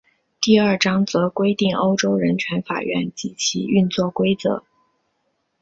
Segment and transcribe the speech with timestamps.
[0.41, 4.63] 第二章则规定欧洲人权法院及其运作规则。